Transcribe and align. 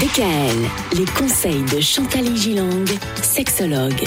DKL, 0.00 0.56
les 0.96 1.04
conseils 1.06 1.62
de 1.74 1.80
Chantal 1.80 2.36
Gilang, 2.36 2.84
sexologue. 3.20 4.04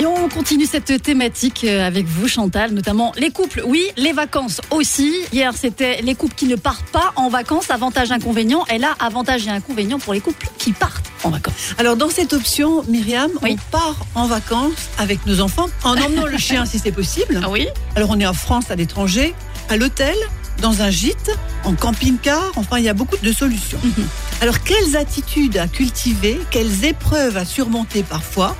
Et 0.00 0.06
on 0.06 0.28
continue 0.28 0.64
cette 0.64 1.02
thématique 1.02 1.64
euh, 1.64 1.84
avec 1.84 2.06
vous, 2.06 2.28
Chantal, 2.28 2.70
notamment 2.70 3.12
les 3.16 3.30
couples, 3.30 3.64
oui, 3.66 3.82
les 3.96 4.12
vacances 4.12 4.60
aussi. 4.70 5.12
Hier, 5.32 5.52
c'était 5.56 6.02
les 6.02 6.14
couples 6.14 6.36
qui 6.36 6.46
ne 6.46 6.54
partent 6.54 6.88
pas 6.92 7.12
en 7.16 7.28
vacances, 7.30 7.68
avantages, 7.72 8.12
inconvénients. 8.12 8.64
Et 8.72 8.78
là, 8.78 8.94
avantages 9.00 9.44
et 9.48 9.50
inconvénients 9.50 9.98
pour 9.98 10.12
les 10.14 10.20
couples 10.20 10.46
qui 10.56 10.70
partent 10.72 11.10
en 11.24 11.30
vacances. 11.30 11.74
Alors 11.78 11.96
dans 11.96 12.10
cette 12.10 12.32
option, 12.32 12.84
Myriam, 12.84 13.30
Oui. 13.42 13.56
on 13.58 13.76
part 13.76 13.96
en 14.14 14.26
vacances 14.28 14.70
avec 14.98 15.26
nos 15.26 15.40
enfants, 15.40 15.66
en 15.82 15.96
emmenant 16.00 16.26
le 16.26 16.38
chien 16.38 16.64
si 16.64 16.78
c'est 16.78 16.92
possible. 16.92 17.40
Ah 17.42 17.50
oui 17.50 17.66
Alors 17.96 18.10
on 18.10 18.20
est 18.20 18.26
en 18.26 18.34
France, 18.34 18.70
à 18.70 18.76
l'étranger, 18.76 19.34
à 19.68 19.76
l'hôtel, 19.76 20.16
dans 20.60 20.82
un 20.82 20.90
gîte, 20.90 21.30
en 21.64 21.74
camping-car, 21.74 22.52
enfin 22.56 22.78
il 22.78 22.84
y 22.84 22.88
a 22.88 22.94
beaucoup 22.94 23.16
de 23.22 23.32
solutions. 23.32 23.78
Mhm. 23.82 24.06
Alors 24.40 24.60
quelles 24.60 24.96
attitudes 24.96 25.56
à 25.56 25.68
cultiver, 25.68 26.40
quelles 26.50 26.84
épreuves 26.84 27.36
à 27.36 27.44
surmonter 27.44 28.02
parfois 28.02 28.56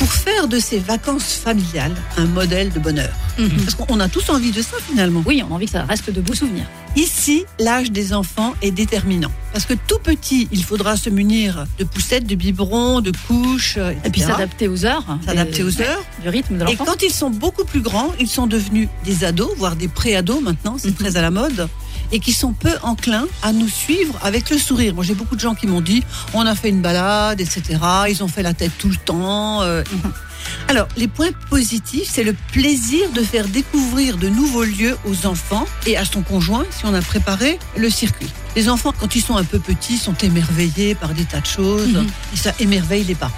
pour 0.00 0.10
faire 0.12 0.48
de 0.48 0.58
ces 0.58 0.78
vacances 0.78 1.34
familiales 1.34 1.94
un 2.16 2.24
modèle 2.24 2.70
de 2.72 2.78
bonheur 2.80 3.10
Mhm. 3.38 3.48
Parce 3.64 3.74
qu'on 3.74 4.00
a 4.00 4.08
tous 4.08 4.28
envie 4.28 4.50
de 4.50 4.60
ça 4.60 4.76
finalement. 4.86 5.22
Oui, 5.24 5.42
on 5.48 5.52
a 5.52 5.54
envie 5.54 5.64
que 5.64 5.72
ça 5.72 5.84
reste 5.84 6.10
de 6.10 6.20
beaux 6.20 6.34
souvenirs. 6.34 6.66
Ici, 6.94 7.44
l'âge 7.58 7.90
des 7.90 8.12
enfants 8.12 8.52
est 8.60 8.70
déterminant. 8.70 9.30
Parce 9.54 9.64
que 9.64 9.72
tout 9.72 9.98
petit, 10.02 10.46
il 10.52 10.62
faudra 10.62 10.96
se 10.98 11.08
munir 11.08 11.64
de 11.78 11.84
poussettes, 11.84 12.26
de 12.26 12.34
biberons, 12.34 13.00
de 13.00 13.12
couches, 13.28 13.78
Et 14.04 14.10
puis 14.10 14.20
s'adapter 14.20 14.68
aux 14.68 14.84
heures. 14.84 15.06
S'adapter 15.24 15.60
et- 15.60 15.62
aux 15.62 15.80
heures. 15.80 16.04
Du 16.22 16.28
rythme 16.28 16.58
de 16.58 16.62
Et 16.64 16.72
l'enfant. 16.72 16.84
quand 16.84 17.02
ils 17.02 17.12
sont 17.12 17.30
beaucoup 17.30 17.64
plus 17.64 17.80
grands, 17.80 18.12
ils 18.20 18.28
sont 18.28 18.46
devenus 18.46 18.88
des 19.06 19.24
ados, 19.24 19.52
voire 19.56 19.76
des 19.76 19.88
pré-ados 19.88 20.42
maintenant, 20.42 20.76
c'est 20.78 20.88
Mhm. 20.88 20.94
très 20.96 21.16
à 21.16 21.22
la 21.22 21.30
mode, 21.30 21.68
et 22.12 22.20
qui 22.20 22.32
sont 22.32 22.52
peu 22.52 22.72
enclins 22.82 23.26
à 23.42 23.52
nous 23.52 23.68
suivre 23.68 24.18
avec 24.22 24.50
le 24.50 24.58
sourire. 24.58 24.94
Moi, 24.94 25.04
j'ai 25.04 25.14
beaucoup 25.14 25.36
de 25.36 25.40
gens 25.40 25.54
qui 25.54 25.66
m'ont 25.66 25.80
dit, 25.80 26.02
on 26.34 26.44
a 26.46 26.54
fait 26.54 26.68
une 26.70 26.80
balade, 26.82 27.40
etc. 27.40 27.62
Ils 28.08 28.22
ont 28.22 28.28
fait 28.28 28.42
la 28.42 28.52
tête 28.54 28.72
tout 28.78 28.88
le 28.88 28.96
temps. 28.96 29.62
euh. 29.62 29.82
Alors, 30.68 30.88
les 30.96 31.06
points 31.08 31.30
positifs, 31.50 32.08
c'est 32.10 32.24
le 32.24 32.34
plaisir 32.52 33.10
de 33.12 33.20
faire 33.22 33.46
découvrir 33.46 34.16
de 34.16 34.28
nouveaux 34.28 34.64
lieux 34.64 34.96
aux 35.06 35.26
enfants 35.26 35.66
et 35.86 35.96
à 35.96 36.04
son 36.04 36.22
conjoint, 36.22 36.64
si 36.70 36.86
on 36.86 36.94
a 36.94 37.02
préparé 37.02 37.58
le 37.76 37.90
circuit. 37.90 38.28
Les 38.56 38.68
enfants, 38.68 38.92
quand 38.98 39.14
ils 39.14 39.20
sont 39.22 39.36
un 39.36 39.44
peu 39.44 39.58
petits, 39.58 39.96
sont 39.98 40.14
émerveillés 40.14 40.94
par 40.94 41.10
des 41.14 41.24
tas 41.24 41.40
de 41.40 41.46
choses, 41.46 41.92
Mhm. 41.92 42.06
et 42.34 42.36
ça 42.36 42.52
émerveille 42.58 43.04
les 43.04 43.14
parents. 43.14 43.32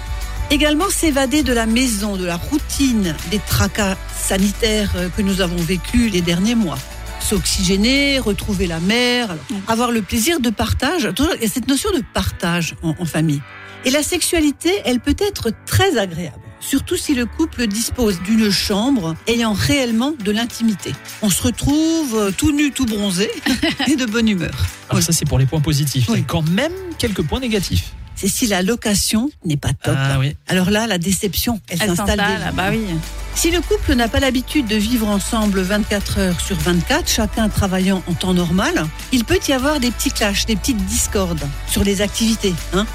Également 0.49 0.89
s'évader 0.89 1.43
de 1.43 1.53
la 1.53 1.65
maison, 1.65 2.15
de 2.15 2.25
la 2.25 2.35
routine, 2.37 3.15
des 3.31 3.39
tracas 3.39 3.97
sanitaires 4.17 4.91
euh, 4.95 5.09
que 5.15 5.21
nous 5.21 5.41
avons 5.41 5.57
vécus 5.57 6.11
les 6.11 6.21
derniers 6.21 6.55
mois. 6.55 6.77
S'oxygéner, 7.23 8.19
retrouver 8.19 8.67
la 8.67 8.79
mer, 8.79 9.31
alors, 9.31 9.43
avoir 9.67 9.91
le 9.91 10.01
plaisir 10.01 10.39
de 10.39 10.49
partage. 10.49 11.09
Il 11.37 11.41
y 11.41 11.45
a 11.45 11.49
cette 11.49 11.67
notion 11.67 11.89
de 11.91 12.03
partage 12.13 12.75
en, 12.83 12.93
en 12.99 13.05
famille. 13.05 13.41
Et 13.85 13.91
la 13.91 14.03
sexualité, 14.03 14.71
elle 14.85 14.99
peut 14.99 15.15
être 15.19 15.51
très 15.65 15.97
agréable. 15.97 16.37
Surtout 16.59 16.95
si 16.95 17.13
le 17.13 17.25
couple 17.25 17.67
dispose 17.67 18.21
d'une 18.21 18.49
chambre 18.49 19.15
ayant 19.27 19.51
réellement 19.53 20.13
de 20.23 20.31
l'intimité. 20.31 20.93
On 21.21 21.29
se 21.29 21.43
retrouve 21.43 22.15
euh, 22.15 22.31
tout 22.31 22.53
nu, 22.53 22.71
tout 22.71 22.85
bronzé 22.85 23.29
et 23.87 23.97
de 23.97 24.05
bonne 24.05 24.29
humeur. 24.29 24.53
Alors 24.89 25.03
ça 25.03 25.11
c'est 25.11 25.25
pour 25.25 25.39
les 25.39 25.45
points 25.45 25.59
positifs. 25.59 26.05
Oui. 26.07 26.19
Il 26.19 26.21
y 26.21 26.23
a 26.23 26.27
quand 26.27 26.47
même 26.49 26.71
quelques 26.97 27.21
points 27.21 27.41
négatifs. 27.41 27.91
C'est 28.15 28.29
si 28.29 28.47
la 28.47 28.61
location 28.61 29.29
n'est 29.43 29.57
pas 29.57 29.73
top. 29.73 29.95
Ah 29.97 30.17
oui. 30.19 30.37
Alors 30.47 30.69
là, 30.69 30.87
la 30.87 30.97
déception, 30.97 31.59
elle, 31.67 31.79
Elle 31.81 31.95
s'installe. 31.95 32.21
ah 32.21 32.51
bah 32.53 32.67
oui. 32.71 32.79
Si 33.35 33.51
le 33.51 33.59
couple 33.61 33.95
n'a 33.95 34.07
pas 34.07 34.19
l'habitude 34.21 34.67
de 34.67 34.75
vivre 34.77 35.09
ensemble 35.09 35.61
24 35.61 36.19
heures 36.19 36.39
sur 36.39 36.55
24, 36.57 37.09
chacun 37.09 37.49
travaillant 37.49 38.01
en 38.07 38.13
temps 38.13 38.33
normal, 38.33 38.85
il 39.11 39.25
peut 39.25 39.39
y 39.49 39.51
avoir 39.51 39.81
des 39.81 39.91
petits 39.91 40.11
clashs, 40.11 40.45
des 40.45 40.55
petites 40.55 40.83
discordes 40.85 41.45
sur 41.67 41.83
les 41.83 42.01
activités. 42.01 42.53
hein. 42.73 42.85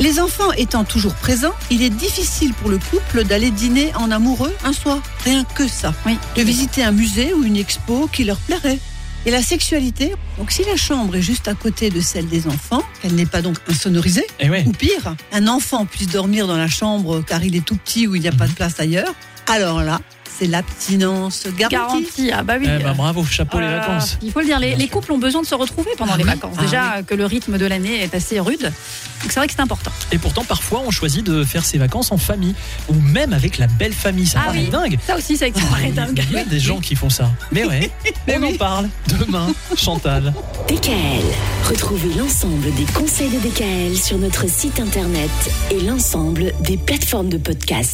Les 0.00 0.18
enfants 0.18 0.50
étant 0.52 0.84
toujours 0.84 1.14
présents, 1.14 1.52
il 1.70 1.82
est 1.82 1.90
difficile 1.90 2.54
pour 2.54 2.70
le 2.70 2.78
couple 2.78 3.24
d'aller 3.24 3.50
dîner 3.50 3.92
en 3.96 4.10
amoureux 4.10 4.54
un 4.64 4.72
soir. 4.72 4.98
Rien 5.24 5.44
que 5.44 5.68
ça. 5.68 5.92
Oui. 6.06 6.16
De 6.36 6.42
visiter 6.42 6.82
un 6.84 6.92
musée 6.92 7.34
ou 7.34 7.44
une 7.44 7.56
expo 7.56 8.08
qui 8.10 8.24
leur 8.24 8.38
plairait. 8.38 8.78
Et 9.26 9.30
la 9.30 9.42
sexualité, 9.42 10.14
donc 10.38 10.52
si 10.52 10.62
la 10.64 10.76
chambre 10.76 11.16
est 11.16 11.22
juste 11.22 11.48
à 11.48 11.54
côté 11.54 11.90
de 11.90 12.00
celle 12.00 12.28
des 12.28 12.46
enfants, 12.46 12.82
qu'elle 13.02 13.14
n'est 13.14 13.26
pas 13.26 13.42
donc 13.42 13.56
insonorisée, 13.68 14.26
ouais. 14.40 14.64
ou 14.66 14.72
pire, 14.72 15.16
un 15.32 15.48
enfant 15.48 15.84
puisse 15.84 16.06
dormir 16.06 16.46
dans 16.46 16.56
la 16.56 16.68
chambre 16.68 17.20
car 17.26 17.44
il 17.44 17.56
est 17.56 17.64
tout 17.64 17.76
petit 17.76 18.06
ou 18.06 18.14
il 18.14 18.22
n'y 18.22 18.28
a 18.28 18.32
pas 18.32 18.46
de 18.46 18.52
place 18.52 18.78
ailleurs, 18.78 19.12
alors 19.48 19.82
là, 19.82 20.00
c'est 20.38 20.46
l'abstinence 20.46 21.46
garantie. 21.56 21.74
Garantie, 21.76 22.30
ah 22.32 22.42
bah 22.44 22.54
oui. 22.60 22.66
Eh 22.68 22.82
ben, 22.82 22.94
bravo, 22.94 23.24
chapeau 23.24 23.58
les 23.58 23.66
là. 23.66 23.80
vacances. 23.80 24.18
Il 24.22 24.30
faut 24.30 24.38
le 24.40 24.46
dire, 24.46 24.60
les, 24.60 24.88
couples 24.88 25.10
ont 25.12 25.18
besoin 25.18 25.42
de 25.42 25.46
se 25.46 25.54
retrouver 25.54 25.90
pendant 25.98 26.12
Ah 26.14 26.16
les 26.18 26.22
oui. 26.24 26.30
vacances. 26.30 26.54
Ah 26.58 26.62
Déjà 26.62 27.02
que 27.04 27.14
le 27.14 27.26
rythme 27.26 27.58
de 27.58 27.66
l'année 27.66 28.02
est 28.04 28.14
assez 28.14 28.38
rude. 28.38 28.60
Donc 28.62 29.32
c'est 29.32 29.40
vrai 29.40 29.48
que 29.48 29.52
c'est 29.54 29.60
important. 29.62 29.90
Et 30.12 30.18
pourtant 30.18 30.44
parfois 30.44 30.80
on 30.86 30.92
choisit 30.92 31.24
de 31.24 31.42
faire 31.42 31.64
ses 31.64 31.76
vacances 31.76 32.12
en 32.12 32.18
famille 32.18 32.54
ou 32.88 32.94
même 32.94 33.32
avec 33.32 33.58
la 33.58 33.66
belle 33.66 33.92
famille. 33.92 34.26
Ça 34.26 34.38
Ah 34.42 34.46
paraît 34.46 34.58
oui. 34.60 34.68
dingue. 34.70 34.98
Ça 35.04 35.16
aussi, 35.16 35.36
ça 35.36 35.46
paraît 35.70 35.90
dingue. 35.90 36.22
Il 36.30 36.36
y 36.36 36.38
a 36.38 36.44
des 36.44 36.60
gens 36.60 36.78
qui 36.78 36.94
font 36.94 37.10
ça. 37.10 37.28
Mais 37.50 37.64
ouais, 37.64 37.90
on 38.28 38.42
en 38.44 38.52
parle 38.56 38.88
demain. 39.18 39.48
Chantal. 39.76 40.32
DKL. 40.68 41.24
Retrouvez 41.68 42.14
l'ensemble 42.14 42.72
des 42.76 42.84
conseils 42.92 43.30
de 43.30 43.38
DKL 43.40 43.96
sur 43.96 44.18
notre 44.18 44.48
site 44.48 44.78
internet 44.78 45.30
et 45.72 45.80
l'ensemble 45.80 46.52
des 46.60 46.76
plateformes 46.76 47.28
de 47.28 47.38
podcast. 47.38 47.86